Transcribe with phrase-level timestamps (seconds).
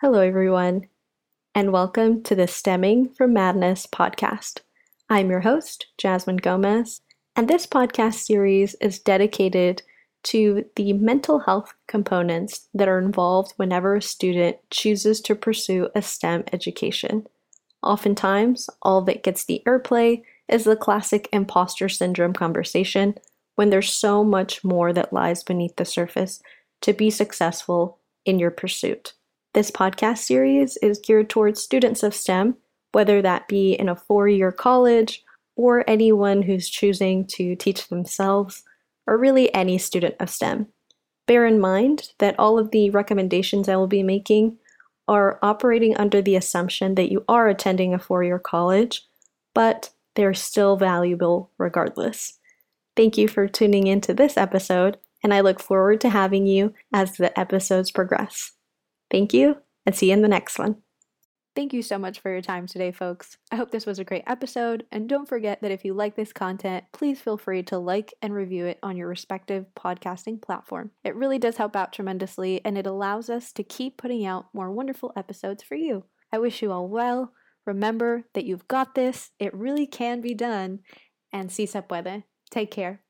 [0.00, 0.88] Hello, everyone,
[1.54, 4.58] and welcome to the Stemming from Madness podcast.
[5.08, 7.00] I'm your host, Jasmin Gomez,
[7.36, 9.82] and this podcast series is dedicated
[10.24, 16.02] to the mental health components that are involved whenever a student chooses to pursue a
[16.02, 17.28] STEM education.
[17.80, 23.14] Oftentimes, all that gets the airplay is the classic imposter syndrome conversation
[23.54, 26.42] when there's so much more that lies beneath the surface
[26.80, 29.12] to be successful in your pursuit.
[29.54, 32.56] This podcast series is geared towards students of STEM,
[32.90, 35.22] whether that be in a four year college
[35.54, 38.64] or anyone who's choosing to teach themselves
[39.06, 40.66] or really any student of STEM.
[41.28, 44.58] Bear in mind that all of the recommendations I will be making
[45.06, 49.06] are operating under the assumption that you are attending a four year college,
[49.54, 52.40] but they're still valuable regardless.
[52.96, 57.18] Thank you for tuning into this episode, and I look forward to having you as
[57.18, 58.50] the episodes progress.
[59.10, 60.76] Thank you, and see you in the next one.
[61.56, 63.36] Thank you so much for your time today, folks.
[63.52, 66.32] I hope this was a great episode, and don't forget that if you like this
[66.32, 70.90] content, please feel free to like and review it on your respective podcasting platform.
[71.04, 74.72] It really does help out tremendously, and it allows us to keep putting out more
[74.72, 76.04] wonderful episodes for you.
[76.32, 77.32] I wish you all well.
[77.66, 80.80] Remember that you've got this, it really can be done,
[81.32, 82.24] and si se puede.
[82.50, 83.00] Take care.